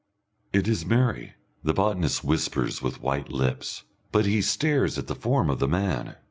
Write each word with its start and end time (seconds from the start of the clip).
"It 0.51 0.67
is 0.67 0.83
Mary," 0.83 1.33
the 1.63 1.75
botanist 1.75 2.23
whispers 2.23 2.81
with 2.81 3.03
white 3.03 3.31
lips, 3.31 3.83
but 4.11 4.25
he 4.25 4.41
stares 4.41 4.97
at 4.97 5.05
the 5.05 5.13
form 5.13 5.47
of 5.47 5.59
the 5.59 5.67
man. 5.67 6.15